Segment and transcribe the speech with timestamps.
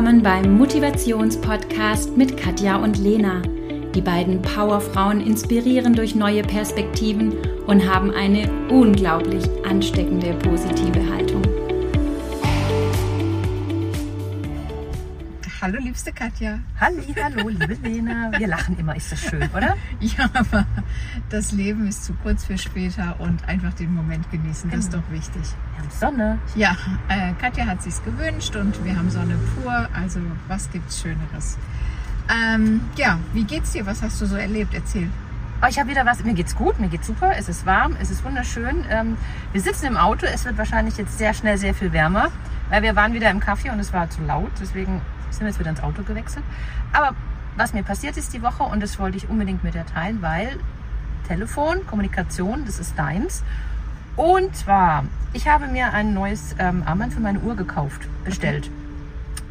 [0.00, 3.42] willkommen beim Motivationspodcast mit Katja und Lena.
[3.94, 7.34] Die beiden Powerfrauen inspirieren durch neue Perspektiven
[7.66, 11.59] und haben eine unglaublich ansteckende positive Haltung.
[15.70, 16.58] Hallo, liebste Katja.
[16.80, 18.32] Halli, hallo, liebe Lena.
[18.36, 19.76] Wir lachen immer, ist das schön, oder?
[20.00, 20.66] Ja, aber
[21.28, 25.04] das Leben ist zu kurz für später und einfach den Moment genießen, das ist Genau.
[25.06, 25.42] doch wichtig.
[25.42, 26.38] Wir haben Sonne.
[26.56, 26.76] Ja,
[27.08, 30.18] äh, Katja hat sich's gewünscht und wir haben Sonne pur, also
[30.48, 31.56] was gibt's Schöneres?
[32.28, 33.86] Ähm, ja, wie geht's dir?
[33.86, 34.74] Was hast du so erlebt?
[34.74, 35.08] Erzähl.
[35.62, 36.24] Oh, ich habe wieder was.
[36.24, 37.34] Mir geht's gut, mir geht's super.
[37.38, 38.84] Es ist warm, es ist wunderschön.
[38.90, 39.16] Ähm,
[39.52, 40.26] wir sitzen im Auto.
[40.26, 42.32] Es wird wahrscheinlich jetzt sehr schnell sehr viel wärmer,
[42.70, 44.50] weil wir waren wieder im Kaffee und es war zu laut.
[44.60, 46.44] Deswegen sind wir jetzt wieder ins Auto gewechselt.
[46.92, 47.14] Aber
[47.56, 50.58] was mir passiert ist die Woche und das wollte ich unbedingt mit dir teilen, weil
[51.26, 53.42] Telefon, Kommunikation, das ist deins.
[54.16, 58.70] Und zwar, ich habe mir ein neues ähm, Armband für meine Uhr gekauft, bestellt.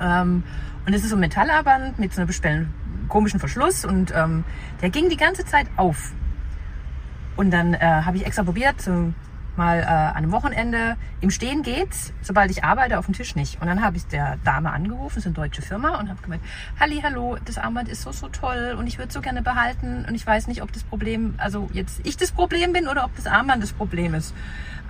[0.02, 0.44] Ähm,
[0.86, 2.74] und es ist so ein Metallarmband mit so einem
[3.08, 4.44] komischen Verschluss und ähm,
[4.82, 6.12] der ging die ganze Zeit auf.
[7.36, 9.14] Und dann äh, habe ich extra probiert, so
[9.60, 13.62] mal äh, an einem Wochenende im Stehen geht's, sobald ich arbeite, auf dem Tisch nicht.
[13.62, 16.42] Und dann habe ich der Dame angerufen, das ist eine deutsche Firma, und habe gemeint,
[16.80, 20.06] Halli, hallo, das Armband ist so, so toll und ich würde es so gerne behalten
[20.08, 23.16] und ich weiß nicht, ob das Problem, also jetzt ich das Problem bin oder ob
[23.16, 24.34] das Armband das Problem ist.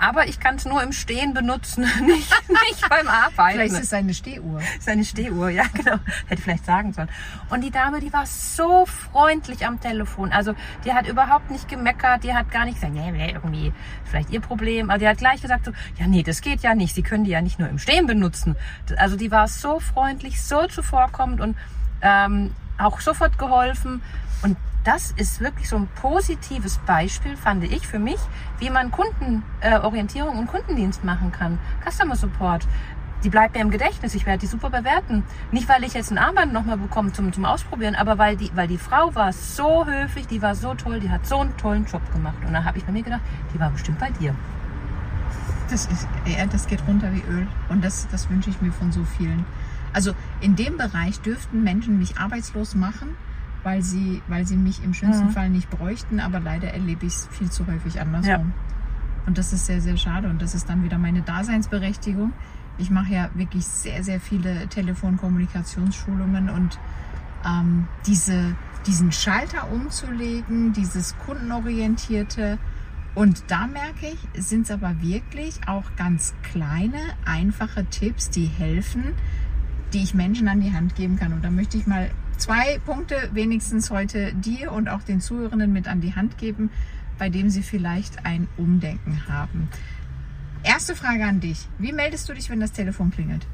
[0.02, 3.60] Aber ich kann es nur im Stehen benutzen, nicht, nicht beim Arbeiten.
[3.60, 4.62] Vielleicht ist es eine Stehuhr.
[4.80, 5.98] Seine Stehuhr, ja genau.
[6.28, 7.10] Hätte vielleicht sagen sollen.
[7.50, 10.32] Und die Dame, die war so freundlich am Telefon.
[10.32, 10.54] Also
[10.86, 13.74] die hat überhaupt nicht gemeckert, die hat gar nicht gesagt, nee, nee, irgendwie
[14.06, 14.59] vielleicht ihr Problem.
[14.90, 16.96] Aber die hat gleich gesagt so, ja nee, das geht ja nicht.
[16.96, 18.56] Sie können die ja nicht nur im Stehen benutzen.
[18.98, 21.56] Also die war so freundlich, so zuvorkommend und
[22.02, 24.02] ähm, auch sofort geholfen.
[24.42, 28.20] Und das ist wirklich so ein positives Beispiel, fand ich für mich,
[28.60, 31.60] wie man Kundenorientierung äh, und Kundendienst machen kann.
[31.86, 32.66] Customer Support.
[33.24, 34.16] Die bleibt mir im Gedächtnis.
[34.16, 35.24] Ich werde die super bewerten.
[35.52, 38.68] Nicht, weil ich jetzt ein Armband nochmal bekomme zum, zum Ausprobieren, aber weil die, weil
[38.68, 42.02] die Frau war so höflich, die war so toll, die hat so einen tollen Job
[42.14, 42.38] gemacht.
[42.46, 43.22] Und da habe ich bei mir gedacht,
[43.54, 44.34] die war bestimmt bei dir.
[45.70, 46.08] Das, ist,
[46.52, 49.46] das geht runter wie Öl und das, das wünsche ich mir von so vielen.
[49.94, 53.16] Also in dem Bereich dürften Menschen mich arbeitslos machen,
[53.62, 55.32] weil sie, weil sie mich im schönsten Mhm.
[55.32, 58.30] Fall nicht bräuchten, aber leider erlebe ich es viel zu häufig andersrum.
[58.32, 59.26] Ja.
[59.28, 62.34] Und das ist sehr, sehr schade und das ist dann wieder meine Daseinsberechtigung.
[62.80, 66.80] Ich mache ja wirklich sehr, sehr viele Telefonkommunikationsschulungen und
[67.46, 68.56] ähm, diese,
[68.88, 72.58] diesen Schalter umzulegen, dieses kundenorientierte.
[73.16, 79.14] Und da merke ich, sind es aber wirklich auch ganz kleine, einfache Tipps, die helfen,
[79.94, 81.34] die ich Menschen an die Hand geben kann.
[81.34, 85.88] Und da möchte ich mal zwei Punkte wenigstens heute dir und auch den Zuhörenden mit
[85.88, 86.70] an die Hand geben,
[87.18, 89.68] bei dem sie vielleicht ein Umdenken haben.
[90.64, 91.68] Erste Frage an dich.
[91.78, 93.46] Wie meldest du dich, wenn das Telefon klingelt?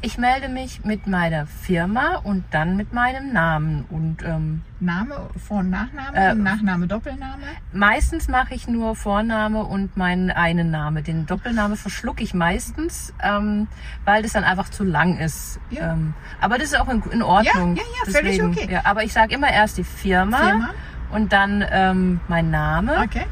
[0.00, 3.86] Ich melde mich mit meiner Firma und dann mit meinem Namen.
[3.88, 7.42] Und ähm, Name, Vor- und Nachname, Äh, Nachname, Doppelname?
[7.72, 11.02] Meistens mache ich nur Vorname und meinen einen Name.
[11.02, 13.66] Den Doppelname verschlucke ich meistens, ähm,
[14.04, 15.58] weil das dann einfach zu lang ist.
[15.70, 15.92] Ja.
[15.94, 17.74] Ähm, aber das ist auch in, in Ordnung.
[17.76, 18.68] Ja, ja, ja, völlig okay.
[18.70, 20.70] Ja, aber ich sage immer erst die Firma, Firma?
[21.12, 22.98] und dann ähm, mein Name.
[23.04, 23.24] Okay.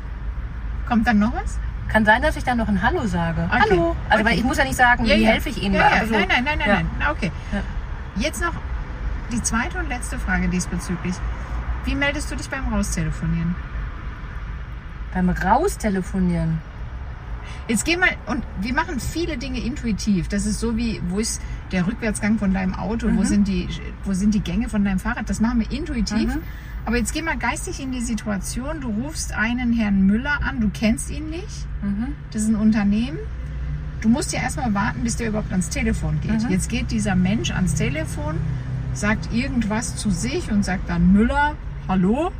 [0.88, 1.58] Kommt dann noch was?
[1.88, 3.48] Kann sein, dass ich dann noch ein Hallo sage.
[3.52, 3.62] Okay.
[3.70, 3.96] Hallo.
[4.08, 4.40] Also weil Okay.
[4.40, 5.74] ich muss ja nicht sagen, wie helfe ich Ihnen.
[5.74, 6.06] Ja, ja.
[6.06, 6.74] so, nein, nein, nein, nein, ja.
[6.76, 6.86] nein.
[7.10, 7.30] Okay.
[7.52, 7.60] Ja.
[8.16, 8.52] Jetzt noch
[9.30, 11.14] die zweite und letzte Frage diesbezüglich.
[11.84, 13.54] Wie meldest du dich beim Raustelefonieren?
[15.12, 16.58] Beim Raustelefonieren.
[17.68, 20.28] Jetzt geh mal, und wir machen viele Dinge intuitiv.
[20.28, 21.40] Das ist so wie, wo ist
[21.70, 23.24] der Rückwärtsgang von deinem Auto, wo, Mhm.
[23.24, 23.68] sind die,
[24.04, 25.28] wo sind die Gänge von deinem Fahrrad?
[25.28, 26.34] Das machen wir intuitiv.
[26.36, 26.42] Mhm.
[26.84, 30.68] Aber jetzt geh mal geistig in die Situation, du rufst einen Herrn Müller an, du
[30.68, 32.14] kennst ihn nicht, Mhm.
[32.32, 33.18] das ist ein Unternehmen.
[34.00, 36.42] Du musst ja erstmal warten, bis der überhaupt ans Telefon geht.
[36.42, 36.50] Mhm.
[36.50, 38.34] Jetzt geht dieser Mensch ans Telefon,
[38.94, 41.54] sagt irgendwas zu sich und sagt dann Müller,
[41.86, 42.32] hallo.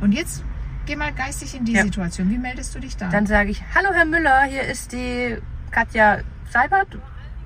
[0.00, 0.44] Und jetzt
[0.84, 1.82] geh mal geistig in die Ja.
[1.84, 2.28] Situation.
[2.28, 3.08] Wie meldest du dich da?
[3.08, 5.38] Dann sage ich, hallo Herr Müller, hier ist die
[5.70, 6.18] Katja
[6.50, 6.98] Seibert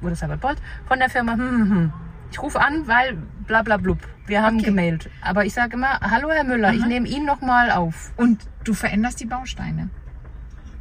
[0.02, 0.58] oder Seibert-Bolt
[0.88, 1.34] von der Firma.
[1.34, 1.92] Hm, hm, hm.
[2.30, 3.16] Ich rufe an, weil
[3.46, 3.98] bla bla blub.
[4.26, 4.66] Wir haben Okay.
[4.66, 5.10] gemailt.
[5.22, 6.88] Aber ich sage immer, hallo Herr Müller, ich Aha.
[6.88, 8.12] nehme ihn nochmal auf.
[8.16, 9.90] Und du veränderst die Bausteine.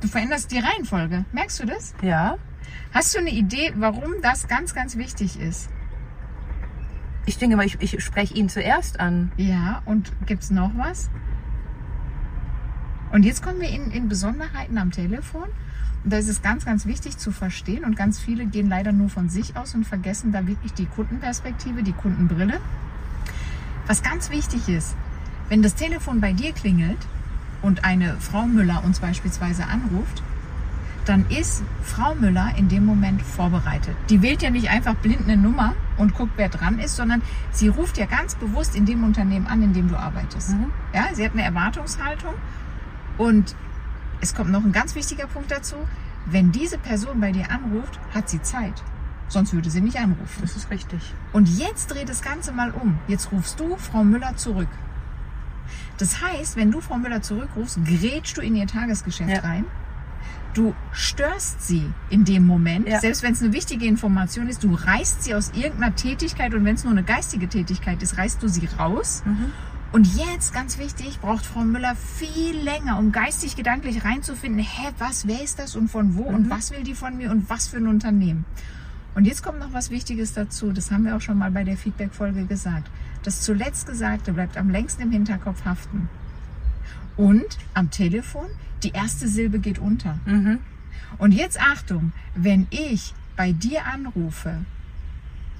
[0.02, 1.26] Du veränderst die Reihenfolge.
[1.32, 1.94] Merkst du das?
[2.02, 2.38] Ja.
[2.94, 5.70] Hast du eine Idee, warum das ganz, ganz wichtig ist?
[7.26, 9.32] Ich denke mal, ich, ich spreche ihn zuerst an.
[9.38, 11.10] Ja, und gibt's noch was?
[13.12, 15.48] Und jetzt kommen wir in, in Besonderheiten am Telefon.
[16.04, 17.84] Und da ist es ganz, ganz wichtig zu verstehen.
[17.84, 21.84] Und ganz viele gehen leider nur von sich aus und vergessen da wirklich die Kundenperspektive,
[21.84, 22.60] die Kundenbrille.
[23.88, 24.96] Was ganz wichtig ist,
[25.50, 27.00] wenn das Telefon bei dir klingelt
[27.62, 30.22] und eine Frau Müller uns beispielsweise anruft,
[31.06, 33.96] dann ist Frau Müller in dem Moment vorbereitet.
[34.10, 37.68] Die wählt ja nicht einfach blind eine Nummer und guckt, wer dran ist, sondern sie
[37.68, 40.52] ruft ja ganz bewusst in dem Unternehmen an, in dem du arbeitest.
[40.52, 40.72] Mhm.
[40.94, 42.36] Ja, sie hat eine Erwartungshaltung
[43.20, 43.56] und
[44.22, 45.76] es kommt noch ein ganz wichtiger Punkt dazu.
[46.26, 48.84] Wenn diese Person bei dir anruft, hat sie Zeit.
[49.28, 50.42] Sonst würde sie nicht anrufen.
[50.42, 51.14] Das ist richtig.
[51.34, 52.98] Und jetzt dreht das Ganze mal um.
[53.08, 54.68] Jetzt rufst du Frau Müller zurück.
[55.98, 59.40] Das heißt, wenn du Frau Müller zurückrufst, grätschst du in ihr Tagesgeschäft Ja.
[59.42, 59.66] rein.
[60.56, 63.00] Du störst sie in dem Moment, Ja.
[63.00, 66.74] selbst wenn es eine wichtige Information ist, du reißt sie aus irgendeiner Tätigkeit und wenn
[66.76, 69.22] es nur eine geistige Tätigkeit ist, reißt du sie raus.
[69.26, 69.52] Mhm.
[69.92, 75.28] Und jetzt, ganz wichtig, braucht Frau Müller viel länger, um geistig, gedanklich reinzufinden, hä, was,
[75.28, 76.50] wer ist das und von wo und Mhm.
[76.52, 78.46] was will die von mir und was für ein Unternehmen.
[79.16, 81.76] Und jetzt kommt noch was Wichtiges dazu, das haben wir auch schon mal bei der
[81.76, 82.90] Feedback-Folge gesagt.
[83.24, 86.08] Das zuletzt Gesagte bleibt am längsten im Hinterkopf haften.
[87.18, 88.46] Und am Telefon,
[88.84, 90.20] die erste Silbe geht unter.
[90.26, 90.60] Mhm.
[91.18, 94.54] Und jetzt Achtung, wenn ich bei dir anrufe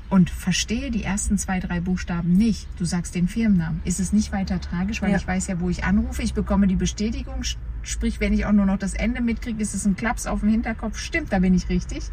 [0.10, 4.32] und verstehe die ersten zwei, drei Buchstaben nicht, du sagst den Firmennamen, ist es nicht
[4.32, 5.18] weiter tragisch, weil Ja.
[5.18, 7.44] ich weiß ja, wo ich anrufe, ich bekomme die Bestätigung,
[7.84, 10.50] sprich, wenn ich auch nur noch das Ende mitkriege, ist es ein Klaps auf dem
[10.50, 12.04] Hinterkopf, stimmt, da bin ich richtig.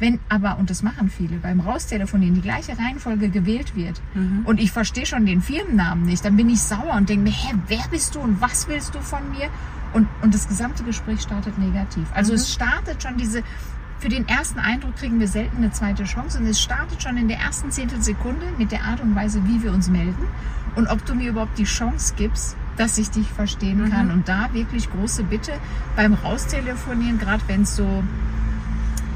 [0.00, 4.42] Wenn aber, und das machen viele, beim Raustelefonieren die gleiche Reihenfolge gewählt wird Mhm.
[4.44, 7.54] und ich verstehe schon den Firmennamen nicht, dann bin ich sauer und denke mir, hä,
[7.66, 9.48] wer bist du und was willst du von mir?
[9.94, 12.06] Und, und das gesamte Gespräch startet negativ.
[12.12, 12.36] Also Mhm.
[12.36, 13.42] es startet schon diese,
[14.00, 17.28] für den ersten Eindruck kriegen wir selten eine zweite Chance und es startet schon in
[17.28, 20.26] der ersten Zehntelsekunde mit der Art und Weise, wie wir uns melden
[20.76, 23.90] und ob du mir überhaupt die Chance gibst, dass ich dich verstehen Mhm.
[23.90, 24.10] kann.
[24.12, 25.52] Und da wirklich große Bitte
[25.96, 28.04] beim Raustelefonieren, gerade wenn es so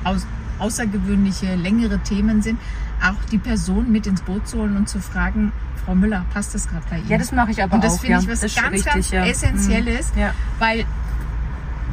[0.03, 0.27] aus,
[0.59, 2.59] außergewöhnliche, längere Themen sind,
[3.01, 5.53] auch die Person mit ins Boot zu holen und zu fragen,
[5.85, 7.09] Frau Müller, passt das gerade bei Ihnen?
[7.09, 8.01] Ja, das mache ich aber und das auch.
[8.01, 8.21] finde ja.
[8.21, 9.27] ich was ganz, richtig, ganz ja.
[9.27, 10.21] Essentielles, Mhm.
[10.21, 10.35] Ja.
[10.59, 10.85] weil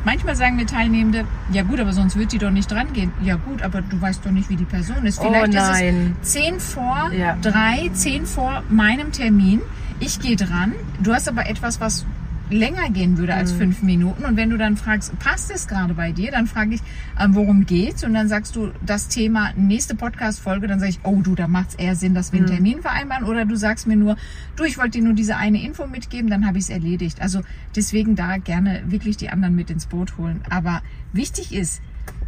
[0.05, 3.11] manchmal sagen mir Teilnehmende, ja gut, aber sonst wird die doch nicht dran gehen.
[3.21, 5.19] Ja gut, aber du weißt doch nicht, wie die Person ist.
[5.19, 6.15] Oh Vielleicht ist es nein.
[6.21, 7.37] zehn vor Ja.
[7.41, 9.61] drei, zehn vor meinem Termin.
[9.99, 10.73] Ich gehe dran.
[11.01, 12.05] Du hast aber etwas, was
[12.49, 13.39] länger gehen würde Mhm.
[13.39, 14.25] als fünf Minuten.
[14.25, 16.31] Und wenn du dann fragst, passt es gerade bei dir?
[16.31, 16.81] Dann frage ich,
[17.19, 18.03] ähm, worum geht's?
[18.03, 20.67] Und dann sagst du das Thema nächste Podcast-Folge.
[20.67, 22.53] Dann sage ich, oh du, da macht es eher Sinn, dass wir einen Mhm.
[22.53, 23.23] Termin vereinbaren.
[23.25, 24.15] Oder du sagst mir nur,
[24.55, 27.21] du, ich wollte dir nur diese eine Info mitgeben, dann habe ich es erledigt.
[27.21, 27.41] Also
[27.75, 30.41] deswegen da gerne wirklich die anderen mit ins Boot holen.
[30.49, 30.81] Aber
[31.13, 31.81] wichtig ist,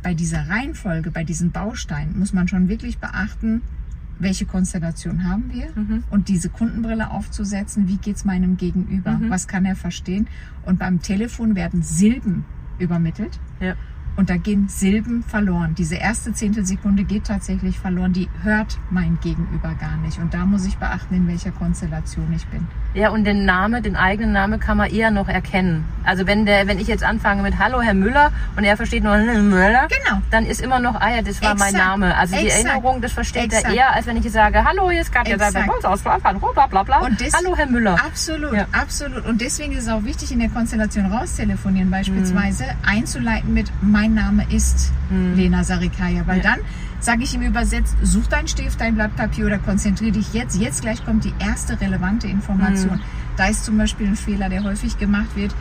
[0.03, 3.61] bei dieser Reihenfolge, bei diesen Bausteinen muss man schon wirklich beachten,
[4.21, 6.03] welche Konstellation haben wir Mhm.
[6.09, 9.29] und diese Kundenbrille aufzusetzen, wie geht's meinem Gegenüber, Mhm.
[9.29, 10.27] was kann er verstehen.
[10.65, 12.45] Und beim Telefon werden Silben
[12.79, 13.75] übermittelt Ja.
[14.15, 15.75] und da gehen Silben verloren.
[15.75, 20.19] Diese erste Zehntelsekunde geht tatsächlich verloren, die hört mein Gegenüber gar nicht.
[20.19, 22.67] Und da muss ich beachten, in welcher Konstellation ich bin.
[22.93, 25.85] Ja, und den Name, den eigenen Namen kann man eher noch erkennen.
[26.03, 29.15] Also wenn der, wenn ich jetzt anfange mit Hallo Herr Müller und er versteht nur
[29.15, 30.21] Herr Müller, Genau.
[30.29, 31.85] dann ist immer noch, ah ja, das war mein Exakt.
[31.87, 32.17] Name.
[32.17, 32.65] Also die Exakt.
[32.65, 33.65] Erinnerung, das versteht Exakt.
[33.67, 36.17] er eher, als wenn ich jetzt sage, Hallo, hier ist Katja bei uns aus bla
[36.17, 37.01] bla bla bla bla.
[37.33, 37.93] Hallo Herr Müller.
[38.05, 38.65] Absolut, Ja.
[38.73, 39.25] absolut.
[39.25, 44.45] Und deswegen ist es auch wichtig, in der Konstellation raustelefonieren beispielsweise einzuleiten mit Mein Name
[44.49, 44.91] ist
[45.35, 46.23] Lena Sarikaya.
[46.25, 46.43] Weil Ja.
[46.43, 46.59] dann
[47.01, 50.55] sage ich ihm übersetzt, such deinen Stift, dein Blatt Papier oder konzentriere dich jetzt.
[50.57, 53.01] Jetzt gleich kommt die erste relevante Information.
[53.37, 55.53] Da ist zum Beispiel ein Fehler, der häufig gemacht wird.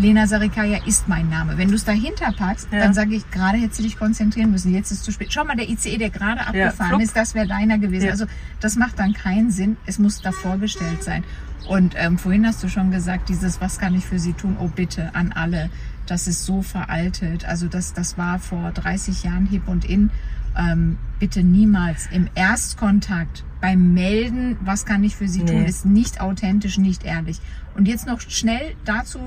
[0.00, 1.58] Lena Sarikaya ist mein Name.
[1.58, 2.78] Wenn du es dahinter packst, Ja.
[2.78, 4.72] dann sage ich, gerade hättest du dich konzentrieren müssen.
[4.72, 5.32] Jetzt ist es zu spät.
[5.32, 7.02] Schau mal, der ICE, der gerade abgefahren flupp.
[7.02, 8.04] ist, das wäre deiner gewesen.
[8.06, 8.12] Ja.
[8.12, 8.26] Also
[8.60, 9.76] das macht dann keinen Sinn.
[9.86, 11.24] Es muss davor gestellt sein.
[11.68, 14.56] Und ähm, vorhin hast du schon gesagt, dieses, was kann ich für Sie tun?
[14.58, 15.70] Oh bitte, an alle.
[16.06, 17.44] Das ist so veraltet.
[17.44, 20.10] Also das, das war vor 30 Jahren hip und in.
[20.56, 25.68] Ähm, bitte niemals im Erstkontakt beim Melden, was kann ich für Sie tun, Nee.
[25.68, 27.40] ist nicht authentisch, nicht ehrlich.
[27.76, 29.20] Und jetzt noch schnell dazu,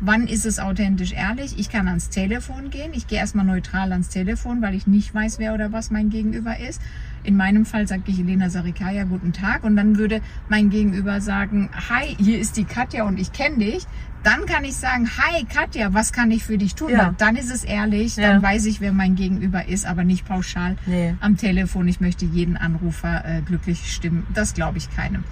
[0.00, 1.58] wann ist es authentisch ehrlich?
[1.58, 2.92] Ich kann ans Telefon gehen.
[2.92, 6.58] Ich gehe erstmal neutral ans Telefon, weil ich nicht weiß, wer oder was mein Gegenüber
[6.58, 6.80] ist.
[7.24, 9.64] In meinem Fall sage ich Elena Sarikaya, guten Tag.
[9.64, 13.84] Und dann würde mein Gegenüber sagen, hi, hier ist die Katja und ich kenne dich.
[14.22, 16.90] Dann kann ich sagen, hi Katja, was kann ich für dich tun?
[16.90, 17.14] Ja.
[17.18, 18.32] Dann ist es ehrlich, Ja.
[18.32, 21.14] dann weiß ich, wer mein Gegenüber ist, aber nicht pauschal Nee.
[21.20, 21.88] am Telefon.
[21.88, 24.26] Ich möchte jeden Anrufer äh, glücklich stimmen.
[24.34, 25.24] Das glaube ich keinem.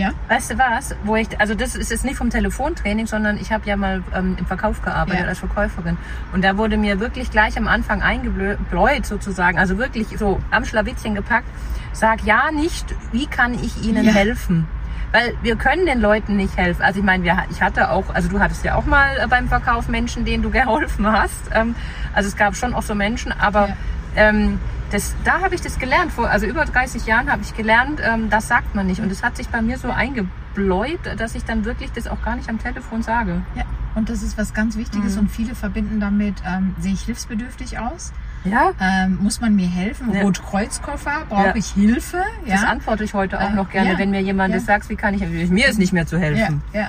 [0.00, 0.10] Ja?
[0.28, 3.66] Weißt du was, wo ich, also das ist jetzt nicht vom Telefontraining, sondern ich habe
[3.68, 5.28] ja mal ähm, im Verkauf gearbeitet Ja.
[5.28, 5.96] als Verkäuferin.
[6.32, 11.14] Und da wurde mir wirklich gleich am Anfang eingebläut sozusagen, also wirklich so am Schlawittchen
[11.14, 11.46] gepackt,
[11.92, 14.12] sag ja nicht, wie kann ich Ihnen Ja.
[14.12, 14.66] helfen?
[15.12, 16.82] Weil wir können den Leuten nicht helfen.
[16.82, 19.48] Also ich meine, wir, ich hatte auch, also du hattest ja auch mal äh, beim
[19.48, 21.50] Verkauf Menschen, denen du geholfen hast.
[21.52, 21.74] Ähm,
[22.14, 23.76] also es gab schon auch so Menschen, aber Ja.
[24.16, 24.58] Ähm,
[24.90, 26.10] das, da habe ich das gelernt.
[26.12, 29.00] Vor also über 30 Jahren habe ich gelernt, ähm, das sagt man nicht.
[29.00, 32.36] Und es hat sich bei mir so eingebläut, dass ich dann wirklich das auch gar
[32.36, 33.42] nicht am Telefon sage.
[33.54, 33.64] Ja,
[33.94, 35.20] und das ist was ganz Wichtiges Mhm.
[35.22, 38.12] und viele verbinden damit, ähm, sehe ich hilfsbedürftig aus.
[38.44, 38.72] Ja.
[38.80, 40.12] Ähm, muss man mir helfen?
[40.14, 40.22] Ja.
[40.22, 41.26] Rotkreuzkoffer?
[41.28, 41.54] Brauche Ja.
[41.56, 42.22] ich Hilfe?
[42.46, 42.68] Das Ja.
[42.68, 43.98] antworte ich heute auch Äh, noch gerne, ja.
[43.98, 46.62] wenn mir jemand das sagt, wie kann ich, mir ist nicht mehr zu helfen.
[46.72, 46.88] ja.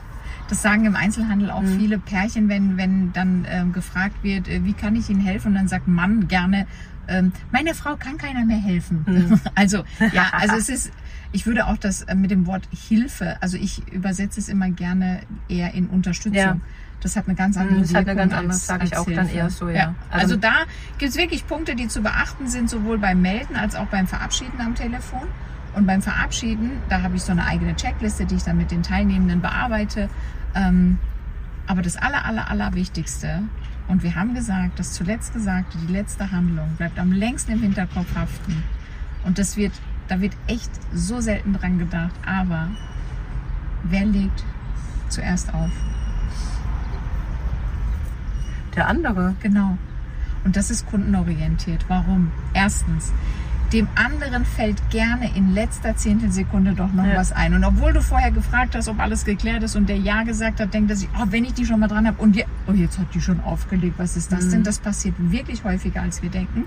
[0.50, 1.80] Das sagen im Einzelhandel auch Mhm.
[1.80, 5.50] viele Pärchen, wenn, wenn dann ähm, gefragt wird, äh, wie kann ich Ihnen helfen?
[5.50, 6.68] Und dann sagt Mann gerne,
[7.08, 9.04] ähm, meine Frau kann keiner mehr helfen.
[9.08, 9.40] Mhm.
[9.56, 10.92] Also, ja, also es ist,
[11.32, 15.22] ich würde auch das äh, mit dem Wort Hilfe, also ich übersetze es immer gerne
[15.50, 16.34] eher in Unterstützung.
[16.36, 16.58] Ja.
[17.02, 19.06] Das hat eine ganz andere Mhm, das hat eine Wirkung ganz andere, sage ich auch
[19.06, 19.36] dann Hilfe.
[19.38, 19.96] eher so, ja.
[20.12, 20.54] Also Also- da
[21.00, 24.60] gibt es wirklich Punkte, die zu beachten sind, sowohl beim Melden als auch beim Verabschieden
[24.62, 25.24] am Telefon.
[25.74, 28.84] Und beim Verabschieden, da habe ich so eine eigene Checkliste, die ich dann mit den
[28.84, 30.10] Teilnehmenden bearbeite.
[30.54, 31.00] Ähm,
[31.66, 33.44] aber das aller, aller, aller Wichtigste,
[33.92, 38.16] und wir haben gesagt, das zuletzt Gesagte, die letzte Handlung, bleibt am längsten im Hinterkopf
[38.16, 38.64] haften.
[39.26, 39.74] Und das wird,
[40.08, 42.14] da wird echt so selten dran gedacht.
[42.26, 42.70] Aber
[43.84, 44.46] wer legt
[45.10, 45.72] zuerst auf?
[48.78, 49.36] Der andere.
[49.42, 49.78] Genau.
[50.46, 51.84] Und das ist kundenorientiert.
[51.90, 52.32] Warum?
[52.54, 53.12] Erstens,
[53.74, 57.16] dem anderen fällt gerne in letzter Zehntelsekunde doch noch Ja.
[57.16, 57.54] was ein.
[57.54, 60.74] Und obwohl du vorher gefragt hast, ob alles geklärt ist und der Ja gesagt hat,
[60.74, 63.00] denkt er sich, oh, wenn ich die schon mal dran habe und je, oh, jetzt
[63.00, 64.52] hat die schon aufgelegt, was ist das Mhm.
[64.52, 64.64] denn?
[64.64, 66.66] Das passiert wirklich häufiger, als wir denken.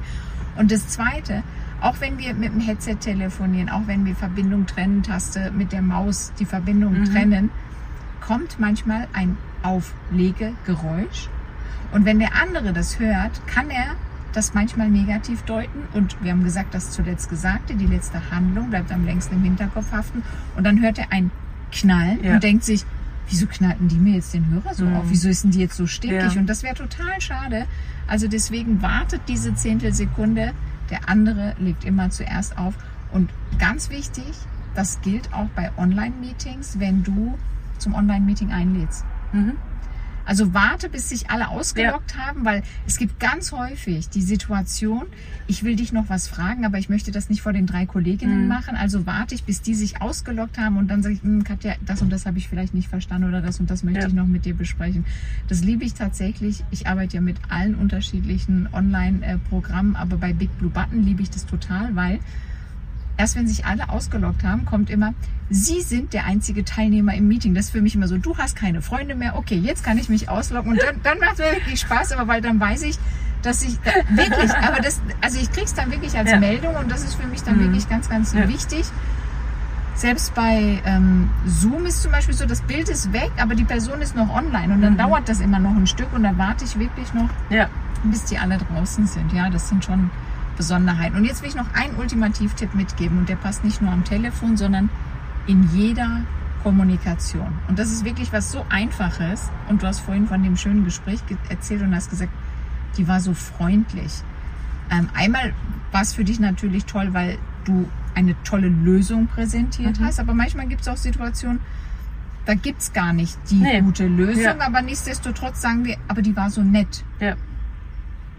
[0.57, 1.43] Und das Zweite,
[1.81, 5.83] auch wenn wir mit dem Headset telefonieren, auch wenn wir Verbindung trennen, Taste mit der
[5.83, 7.05] Maus die Verbindung Mhm.
[7.07, 7.51] trennen,
[8.21, 11.29] kommt manchmal ein Auflegegeräusch.
[11.93, 13.95] Und wenn der andere das hört, kann er
[14.37, 15.81] das manchmal negativ deuten.
[15.93, 19.93] Und wir haben gesagt, das zuletzt Gesagte, die letzte Handlung bleibt am längsten im Hinterkopf
[19.93, 20.23] haften.
[20.57, 21.31] Und dann hört er ein
[21.73, 22.35] Knallen Ja.
[22.35, 22.85] und denkt sich,
[23.29, 24.97] wieso knallten die mir jetzt den Hörer so Mhm.
[24.97, 25.05] auf?
[25.09, 26.35] Wieso ist denn die jetzt so stickig?
[26.35, 26.41] Ja.
[26.41, 27.67] Und das wäre total schade.
[28.07, 30.53] Also deswegen wartet diese Zehntelsekunde.
[30.91, 32.75] Der andere legt immer zuerst auf.
[33.13, 34.25] Und ganz wichtig,
[34.75, 37.39] das gilt auch bei Online-Meetings, wenn du
[37.79, 39.05] zum Online-Meeting einlädst.
[39.33, 39.53] Mhm.
[40.27, 45.05] Also warte, bis sich alle ausgeloggt haben, weil es gibt ganz häufig die Situation,
[45.47, 48.43] ich will dich noch was fragen, aber ich möchte das nicht vor den drei Kolleginnen
[48.43, 48.49] Mhm.
[48.49, 48.77] machen.
[48.77, 52.01] Also warte ich, bis die sich ausgeloggt haben und dann sage ich, "Hm, Katja, das
[52.03, 54.07] und das habe ich vielleicht nicht verstanden oder das und das möchte Ja.
[54.07, 55.05] ich noch mit dir besprechen.
[55.49, 56.65] Das liebe ich tatsächlich.
[56.71, 61.47] Ich arbeite ja mit allen unterschiedlichen Online-Programmen, aber bei Big Blue Button liebe ich das
[61.47, 62.19] total, weil
[63.17, 65.15] erst wenn sich alle ausgeloggt haben, kommt immer,
[65.51, 67.55] Sie sind der einzige Teilnehmer im Meeting.
[67.55, 69.37] Das ist für mich immer so, du hast keine Freunde mehr.
[69.37, 70.73] Okay, jetzt kann ich mich ausloggen.
[70.73, 72.99] Und dann, dann macht es mir wirklich Spaß, aber weil dann weiß ich,
[73.43, 76.39] dass ich da, wirklich, aber das, also ich krieg's dann wirklich als Ja.
[76.41, 77.65] Meldung und das ist für mich dann Mhm.
[77.65, 78.49] wirklich ganz, ganz Ja.
[78.49, 78.85] wichtig.
[79.97, 84.01] Selbst bei ähm, Zoom ist zum Beispiel so, das Bild ist weg, aber die Person
[84.01, 84.99] ist noch online und dann Mhm.
[84.99, 87.69] dauert das immer noch ein Stück und da warte ich wirklich noch Ja.
[88.03, 89.33] bis die alle draußen sind.
[89.33, 90.11] Ja, das sind schon
[90.57, 91.17] Besonderheiten.
[91.17, 94.57] Und jetzt will ich noch einen Ultimativtipp mitgeben und der passt nicht nur am Telefon,
[94.57, 94.89] sondern
[95.47, 96.21] in jeder
[96.63, 97.53] Kommunikation.
[97.69, 99.51] Und das ist wirklich was so Einfaches.
[99.69, 102.33] Und du hast vorhin von dem schönen Gespräch ge- erzählt und hast gesagt,
[102.97, 104.13] die war so freundlich.
[104.91, 105.53] Ähm, einmal
[105.93, 110.05] war es für dich natürlich toll, weil du eine tolle Lösung präsentiert Mhm.
[110.05, 111.61] hast, aber manchmal gibt es auch Situationen,
[112.47, 113.81] da gibt es gar nicht die Nee.
[113.81, 114.55] gute Lösung, Ja.
[114.61, 117.03] aber nichtsdestotrotz sagen wir, aber die war so nett.
[117.21, 117.35] Ja.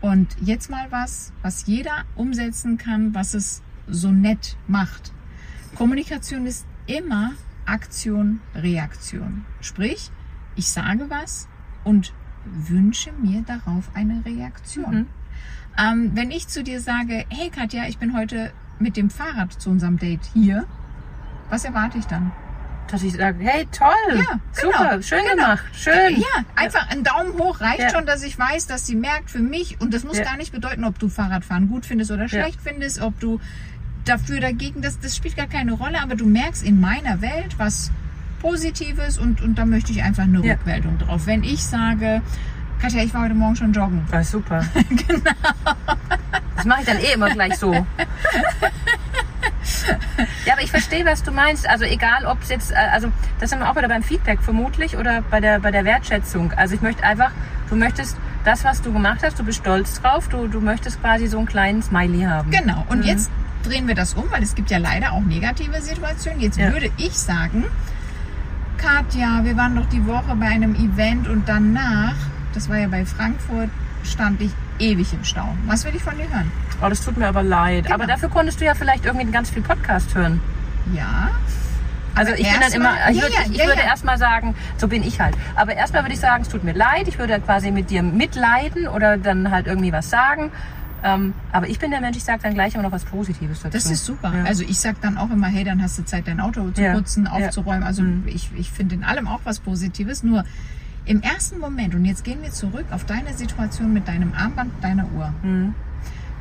[0.06, 5.12] Und jetzt mal was, was jeder umsetzen kann, was es so nett macht.
[5.74, 7.32] Kommunikation ist immer
[7.66, 9.46] Aktion, Reaktion.
[9.62, 10.12] Sprich,
[10.56, 11.48] ich sage was
[11.84, 12.14] und
[12.46, 14.96] wünsche mir darauf eine Reaktion.
[14.96, 15.08] Mhm.
[15.76, 19.72] Ähm, wenn ich zu dir sage, hey Katja, ich bin heute mit dem Fahrrad zu
[19.72, 20.68] unserem Date hier,
[21.50, 22.32] was erwarte ich dann?
[22.92, 25.44] Dass ich sage, hey, toll, Ja, super, genau, schön genau.
[25.44, 26.18] gemacht, schön.
[26.18, 27.90] Ja, einfach ein Daumen hoch reicht Ja.
[27.90, 30.24] schon, dass ich weiß, dass sie merkt für mich und das muss Ja.
[30.26, 33.40] gar nicht bedeuten, ob du Fahrradfahren gut findest oder schlecht findest, ob du
[34.06, 37.92] dafür dagegen, das, das spielt gar keine Rolle, aber du merkst in meiner Welt was
[38.40, 40.44] Positives und, und da möchte ich einfach eine.
[40.44, 41.26] Rückmeldung drauf.
[41.26, 42.22] Wenn ich sage,
[42.80, 44.06] Katja, ich war heute Morgen schon joggen.
[44.12, 44.64] Ah, super.
[44.90, 45.32] genau.
[46.56, 47.72] Das mache ich dann eh immer gleich so.
[50.46, 51.68] Ja, aber ich verstehe, was du meinst.
[51.70, 54.98] Also egal, ob es jetzt, äh, also das sind wir auch wieder beim Feedback vermutlich
[54.98, 56.52] oder bei der, bei der Wertschätzung.
[56.54, 57.32] Also ich möchte einfach,
[57.70, 61.28] du möchtest das, was du gemacht hast, du bist stolz drauf, du, du möchtest quasi
[61.28, 62.52] so einen kleinen Smiley haben.
[62.52, 62.86] Genau.
[62.90, 63.06] Und Mhm.
[63.06, 63.30] jetzt
[63.64, 66.40] drehen wir das um, weil es gibt ja leider auch negative Situationen.
[66.42, 66.72] Jetzt Ja.
[66.72, 67.66] würde ich sagen,
[68.78, 72.14] Katja, wir waren doch die Woche bei einem Event und danach,
[72.54, 73.70] das war ja bei Frankfurt,
[74.04, 75.48] stand ich ewig im Stau.
[75.68, 76.52] Was will ich von dir hören?
[76.82, 77.84] Oh, das tut mir aber leid.
[77.86, 77.96] Genau.
[77.96, 80.42] Aber dafür konntest du ja vielleicht irgendwie ganz viel Podcast hören.
[80.94, 81.30] Ja.
[82.16, 83.88] Also Aber ich bin dann immer, ich ja, würde, ja, ich ja, würde ja.
[83.88, 85.36] erstmal sagen, so bin ich halt.
[85.56, 88.88] Aber erstmal würde ich sagen, es tut mir leid, ich würde quasi mit dir mitleiden
[88.88, 90.52] oder dann halt irgendwie was sagen.
[91.04, 93.78] Ähm, aber ich bin der Mensch, ich sage dann gleich immer noch was Positives dazu.
[93.78, 94.32] Das ist super.
[94.46, 97.28] Also ich sag dann auch immer, hey, dann hast du Zeit, dein Auto zu putzen,
[97.28, 97.84] aufzuräumen.
[97.84, 98.24] Also Mhm.
[98.28, 100.24] ich, ich finde in allem auch was Positives.
[100.24, 100.46] Nur
[101.06, 105.12] im ersten Moment, und jetzt gehen wir zurück auf deine Situation mit deinem Armband, deiner
[105.14, 105.34] Uhr.
[105.44, 105.76] Mhm.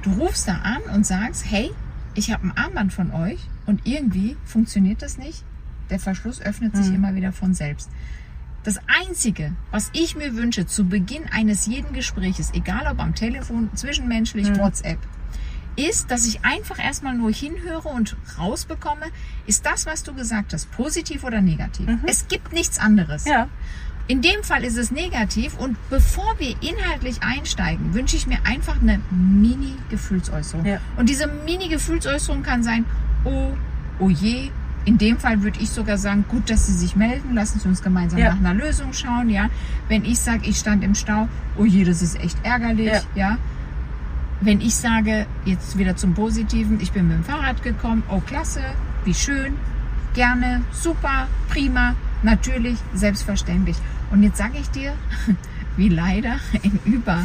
[0.02, 1.70] Du rufst da an und sagst, hey,
[2.14, 5.44] ich habe ein Armband von euch und irgendwie funktioniert das nicht.
[5.90, 6.94] Der Verschluss öffnet sich Mhm.
[6.96, 7.90] immer wieder von selbst.
[8.62, 13.68] Das Einzige, was ich mir wünsche zu Beginn eines jeden Gespräches, egal ob am Telefon,
[13.74, 14.58] zwischenmenschlich, Mhm.
[14.58, 14.98] WhatsApp,
[15.76, 19.06] ist, dass ich einfach erstmal nur hinhöre und rausbekomme,
[19.46, 21.88] ist das, was du gesagt hast, positiv oder negativ?
[22.06, 23.24] Es gibt nichts anderes.
[23.26, 23.30] Mhm.
[23.30, 23.48] Ja.
[24.06, 28.78] In dem Fall ist es negativ und bevor wir inhaltlich einsteigen, wünsche ich mir einfach
[28.80, 30.66] eine Mini-Gefühlsäußerung.
[30.66, 30.78] Ja.
[30.96, 32.84] Und diese Mini-Gefühlsäußerung kann sein,
[33.24, 33.52] oh,
[33.98, 34.50] oh je.
[34.86, 37.80] In dem Fall würde ich sogar sagen, gut, dass Sie sich melden, lassen Sie uns
[37.82, 38.34] gemeinsam Ja.
[38.34, 39.48] nach einer Lösung schauen, ja.
[39.88, 43.00] Wenn ich sage, ich stand im Stau, oh je, das ist echt ärgerlich, Ja.
[43.30, 43.38] ja.
[44.42, 48.60] Wenn ich sage, jetzt wieder zum Positiven, ich bin mit dem Fahrrad gekommen, oh klasse,
[49.06, 49.54] wie schön,
[50.12, 51.94] gerne, super, prima,
[52.24, 53.76] natürlich, selbstverständlich.
[54.10, 54.92] Und jetzt sage ich dir,
[55.76, 57.24] wie leider in über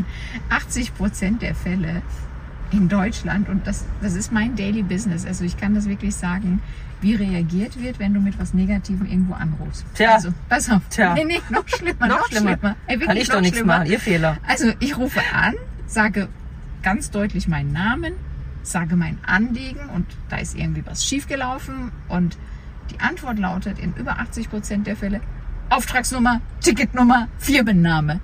[0.50, 2.02] 80 Prozent der Fälle
[2.72, 6.62] in Deutschland, und das, das ist mein Daily Business, also ich kann das wirklich sagen,
[7.00, 9.86] wie reagiert wird, wenn du mit was Negativem irgendwo anrufst.
[9.94, 10.14] Tja.
[10.14, 10.82] Also, pass auf.
[10.90, 11.14] Tja.
[11.14, 12.76] Nee, nee, noch schlimmer, noch, schlimmer.
[12.86, 13.78] Ey, wirklich Kann ich noch doch nichts schlimmer.
[13.78, 13.90] machen.
[13.90, 14.36] Ihr Fehler.
[14.46, 15.54] Also ich rufe an,
[15.86, 16.28] sage
[16.82, 18.12] ganz deutlich meinen Namen,
[18.62, 22.36] sage mein Anliegen und da ist irgendwie was schiefgelaufen und
[22.90, 25.20] die Antwort lautet in über 80 Prozent der Fälle
[25.70, 28.20] Auftragsnummer, Ticketnummer, Firmenname.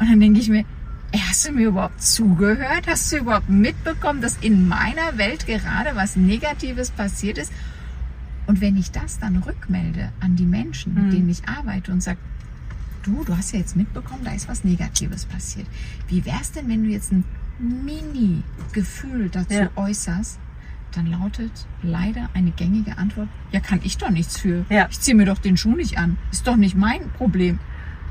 [0.00, 0.64] Und dann denke ich mir,
[1.28, 2.86] hast du mir überhaupt zugehört?
[2.88, 7.52] Hast du überhaupt mitbekommen, dass in meiner Welt gerade was Negatives passiert ist?
[8.46, 11.10] Und wenn ich das dann rückmelde an die Menschen, mit Mhm.
[11.10, 12.18] denen ich arbeite und sage,
[13.04, 15.66] du, du hast ja jetzt mitbekommen, da ist was Negatives passiert.
[16.08, 17.24] Wie wär's denn, wenn du jetzt ein
[17.58, 19.70] Mini-Gefühl dazu Ja.
[19.76, 20.38] äußerst?
[20.94, 21.52] Dann lautet
[21.82, 24.64] leider eine gängige Antwort, ja, kann ich doch nichts für.
[24.70, 24.86] Ja.
[24.90, 26.16] Ich ziehe mir doch den Schuh nicht an.
[26.32, 27.58] Ist doch nicht mein Problem.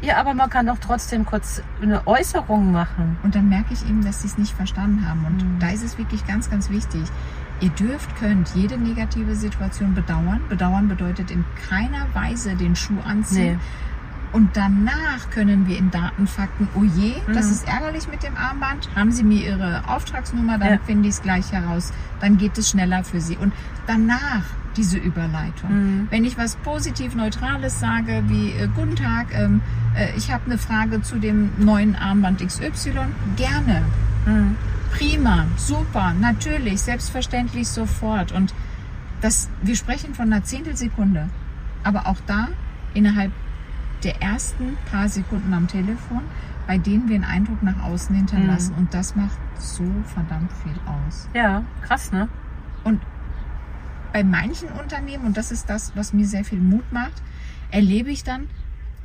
[0.01, 3.17] Ja, aber man kann doch trotzdem kurz eine Äußerung machen.
[3.23, 5.25] Und dann merke ich eben, dass sie es nicht verstanden haben.
[5.25, 5.59] Und Mhm.
[5.59, 7.01] da ist es wirklich ganz, ganz wichtig.
[7.61, 10.41] Ihr dürft, könnt jede negative Situation bedauern.
[10.49, 13.53] Bedauern bedeutet in keiner Weise den Schuh anziehen.
[13.53, 13.59] Nee.
[14.33, 17.51] Und danach können wir in Daten, Fakten, oh je, das Mhm.
[17.51, 18.89] ist ärgerlich mit dem Armband.
[18.95, 20.79] Haben Sie mir Ihre Auftragsnummer, dann Ja.
[20.85, 21.93] finde ich es gleich heraus.
[22.19, 23.37] Dann geht es schneller für Sie.
[23.37, 23.53] Und
[23.87, 24.43] danach
[24.75, 25.69] diese Überleitung.
[25.69, 26.07] Mhm.
[26.11, 29.61] Wenn ich was positiv Neutrales sage, wie äh, Guten Tag, ähm,
[29.95, 32.91] äh, ich habe eine Frage zu dem neuen Armband XY,
[33.37, 33.81] gerne.
[34.25, 34.55] Mhm.
[34.91, 38.31] Prima, super, natürlich, selbstverständlich sofort.
[38.31, 38.53] Und
[39.21, 41.29] das, wir sprechen von einer Zehntelsekunde.
[41.83, 42.49] Aber auch da
[42.93, 43.31] innerhalb
[44.07, 46.21] der ersten paar Sekunden am Telefon,
[46.65, 48.73] bei denen wir einen Eindruck nach außen hinterlassen.
[48.75, 51.27] Und das macht so verdammt viel aus.
[51.33, 52.29] Ja, krass, ne?
[52.85, 53.01] Und
[54.13, 57.21] bei manchen Unternehmen, und das ist das, was mir sehr viel Mut macht,
[57.69, 58.47] erlebe ich dann,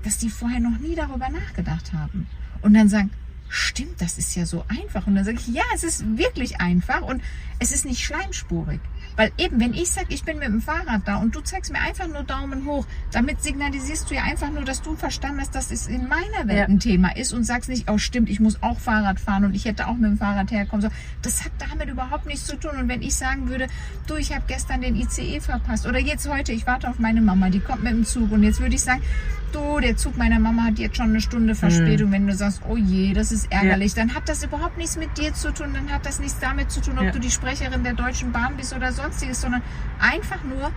[0.04, 2.28] dass die vorher noch nie darüber nachgedacht haben.
[2.60, 3.10] Und dann sagen,
[3.52, 5.06] stimmt, das ist ja so einfach.
[5.06, 7.22] Und dann sage ich, ja, es ist wirklich einfach und
[7.58, 8.80] es ist nicht schleimspurig.
[9.14, 11.80] Weil eben, wenn ich sage, ich bin mit dem Fahrrad da und du zeigst mir
[11.80, 15.70] einfach nur Daumen hoch, damit signalisierst du ja einfach nur, dass du verstanden hast, dass
[15.70, 16.64] es in meiner Welt Ja.
[16.64, 19.66] ein Thema ist und sagst nicht, oh stimmt, ich muss auch Fahrrad fahren und ich
[19.66, 20.94] hätte auch mit dem Fahrrad herkommen sollen.
[21.20, 22.70] Das hat damit überhaupt nichts zu tun.
[22.80, 23.66] Und wenn ich sagen würde,
[24.06, 27.50] du, ich habe gestern den ICE verpasst oder jetzt heute, ich warte auf meine Mama,
[27.50, 29.02] die kommt mit dem Zug und jetzt würde ich sagen,
[29.52, 32.10] du, der Zug meiner Mama hat jetzt schon eine Stunde Verspätung.
[32.12, 35.32] Wenn du sagst, oh je, das ist ärgerlich, dann hat das überhaupt nichts mit dir
[35.34, 37.10] zu tun, dann hat das nichts damit zu tun, ob Ja.
[37.10, 39.62] du die Sprecherin der Deutschen Bahn bist oder sonstiges, sondern
[39.98, 40.70] einfach nur,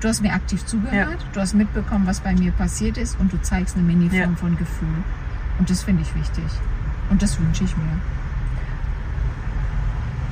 [0.00, 3.40] du hast mir aktiv zugehört, du hast mitbekommen, was bei mir passiert ist und du
[3.42, 4.36] zeigst eine Mini-Form Ja.
[4.36, 5.02] von Gefühl.
[5.58, 6.44] Und das finde ich wichtig.
[7.10, 7.84] Und das wünsche ich mir.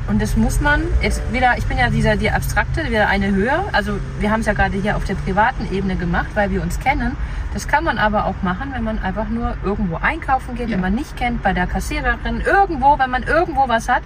[0.07, 3.65] Und das muss man jetzt wieder, ich bin ja dieser, die abstrakte, wieder eine höher.
[3.73, 6.79] Also wir haben es ja gerade hier auf der privaten Ebene gemacht, weil wir uns
[6.79, 7.17] kennen.
[7.55, 10.75] Das kann man aber auch machen, wenn man einfach nur irgendwo einkaufen geht, Ja.
[10.75, 14.03] wenn man nicht kennt, bei der Kassiererin, irgendwo, wenn man irgendwo was hat,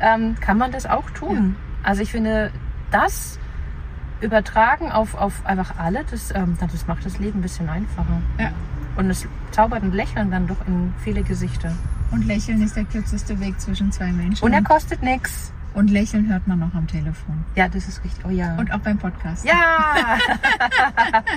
[0.00, 1.54] ähm, kann man das auch tun.
[1.84, 2.50] Also ich finde,
[2.90, 3.38] das
[4.20, 8.20] übertragen auf, auf einfach alle, das, ähm, das macht das Leben ein bisschen einfacher.
[8.38, 8.50] Ja.
[8.98, 11.72] Und es zaubert ein Lächeln dann doch in viele Gesichter.
[12.10, 14.44] Und Lächeln ist der kürzeste Weg zwischen zwei Menschen.
[14.44, 15.52] Und er kostet nichts.
[15.74, 17.44] Und Lächeln hört man noch am Telefon.
[17.54, 18.24] Ja, das ist richtig.
[18.24, 18.56] Oh ja.
[18.56, 19.44] Und auch beim Podcast.
[19.46, 20.18] ja!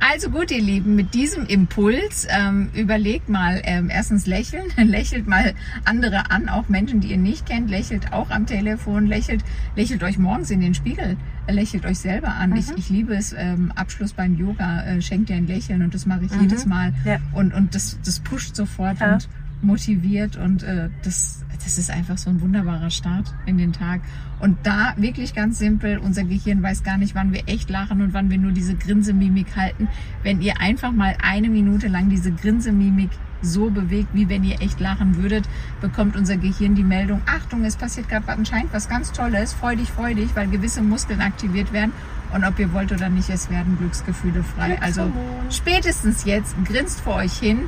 [0.00, 5.54] Also gut, ihr Lieben, mit diesem Impuls ähm, überlegt mal, ähm, erstens lächeln, lächelt mal
[5.84, 9.42] andere an, auch Menschen, die ihr nicht kennt, lächelt auch am Telefon, lächelt,
[9.74, 11.16] lächelt euch morgens in den Spiegel,
[11.48, 12.54] lächelt euch selber an.
[12.56, 16.06] Ich, ich liebe es, ähm, Abschluss beim Yoga, äh, schenkt dir ein Lächeln und das
[16.06, 16.92] mache ich jedes Mal.
[17.04, 17.18] Ja.
[17.32, 19.14] Und, und das, das pusht sofort Ja.
[19.14, 19.28] und
[19.64, 24.00] motiviert und äh, das, das ist einfach so ein wunderbarer Start in den Tag.
[24.40, 28.12] Und da wirklich ganz simpel, unser Gehirn weiß gar nicht, wann wir echt lachen und
[28.12, 29.88] wann wir nur diese Grinsemimik halten.
[30.22, 33.10] Wenn ihr einfach mal eine Minute lang diese Grinsemimik
[33.44, 35.48] so bewegt, wie wenn ihr echt lachen würdet,
[35.80, 39.90] bekommt unser Gehirn die Meldung, Achtung, es passiert gerade anscheinend was ganz Tolles, freu dich,
[39.90, 41.92] freu dich, weil gewisse Muskeln aktiviert werden.
[42.34, 44.80] Und ob ihr wollt oder nicht, es werden Glücksgefühle frei.
[44.82, 45.10] Also
[45.50, 47.60] spätestens jetzt grinst vor euch hin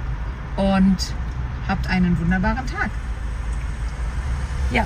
[0.57, 0.97] und
[1.69, 2.91] habt einen wunderbaren Tag.
[4.71, 4.85] Ja.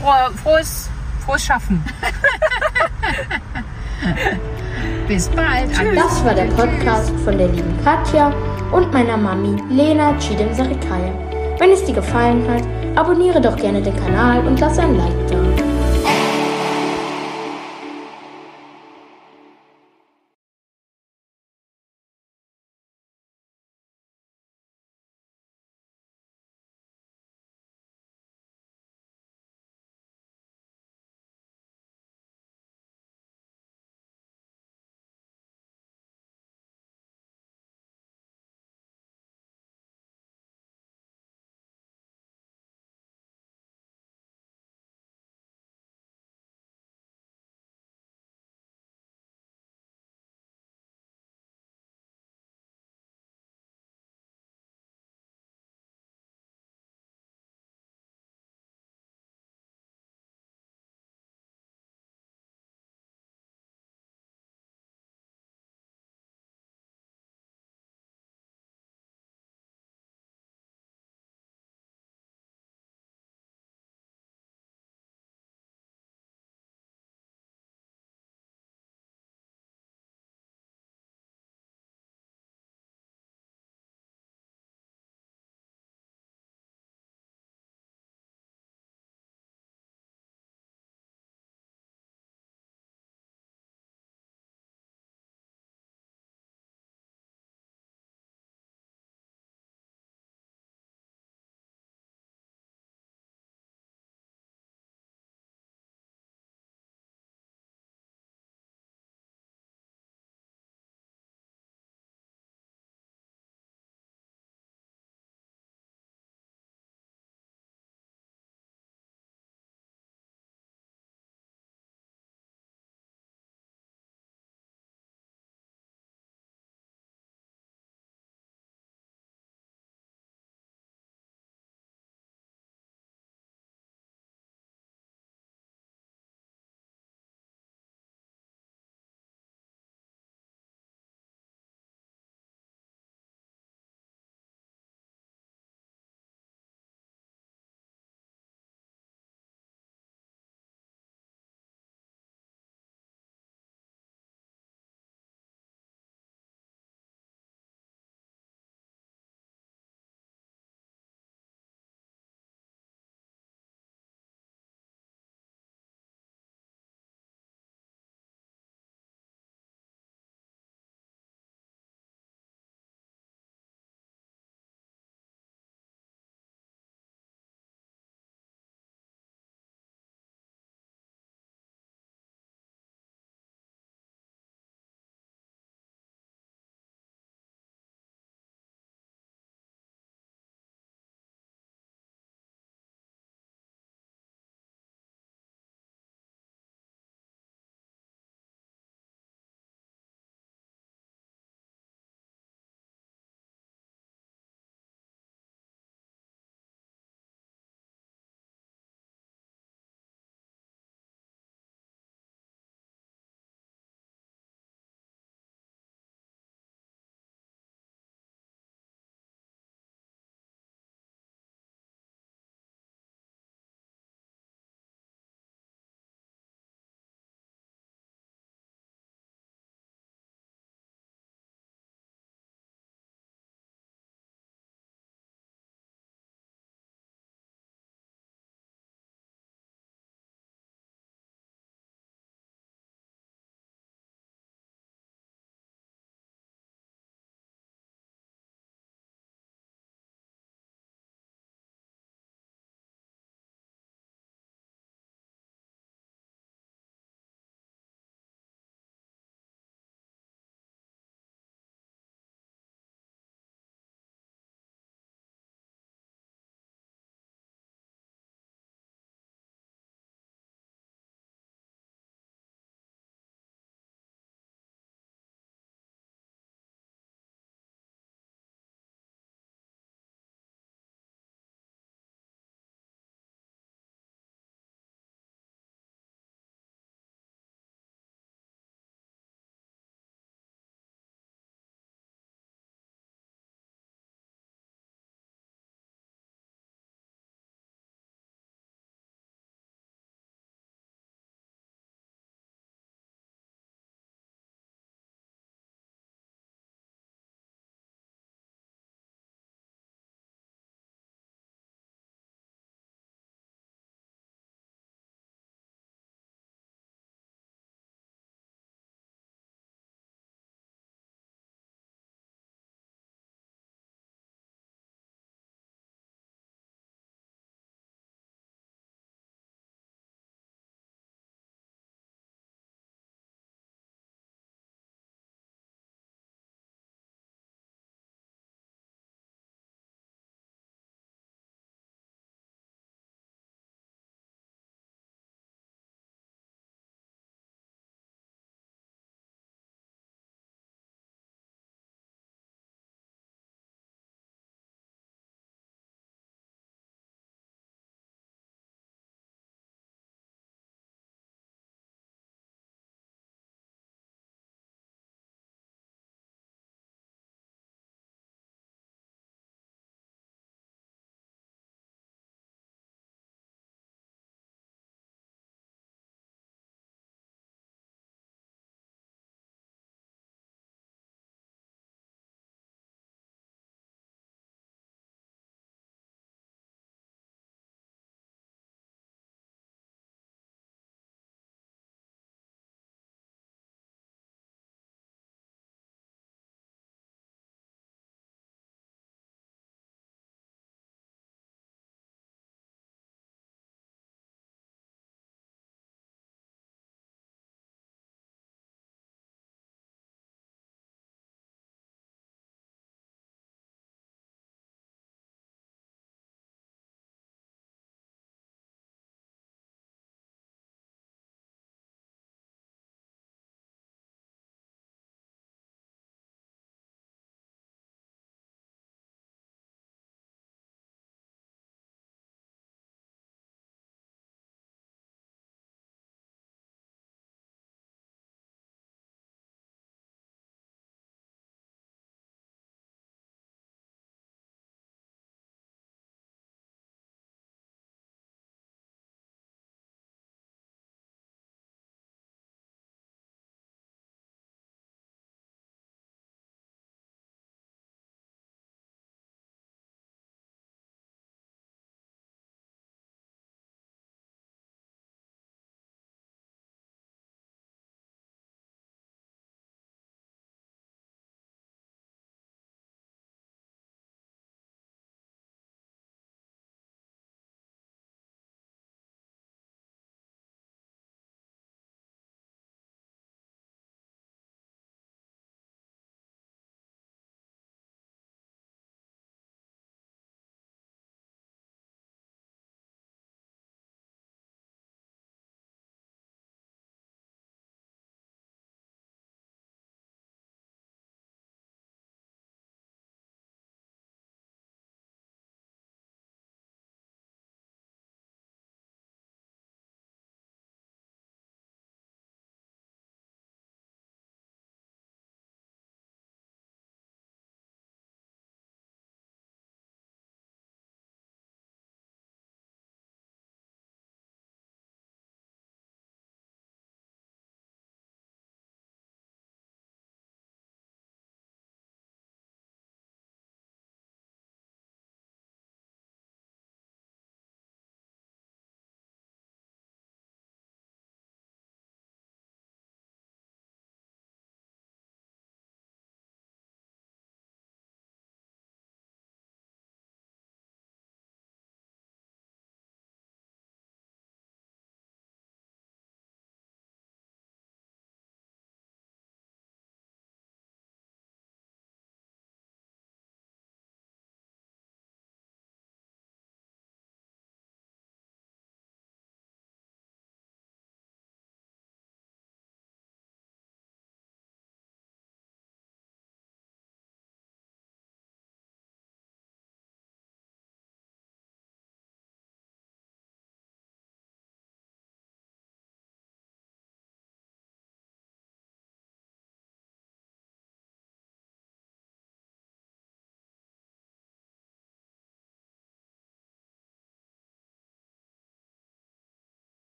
[0.00, 0.90] Frohe, frohes,
[1.24, 1.84] frohes Schaffen.
[5.08, 5.70] Bis bald.
[5.94, 8.32] Das war der Podcast von der lieben Katja
[8.72, 11.12] und meiner Mami Lena Chidem Sarikaya.
[11.58, 12.62] Wenn es dir gefallen hat,
[12.96, 15.39] abonniere doch gerne den Kanal und lass ein Like da.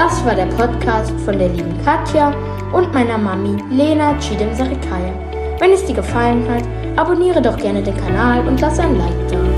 [0.00, 2.32] Das war der Podcast von der lieben Katja
[2.72, 5.12] und meiner Mami Lena Chidem Sarikaya.
[5.58, 6.64] Wenn es dir gefallen hat,
[6.96, 9.49] abonniere doch gerne den Kanal und lass ein Like da.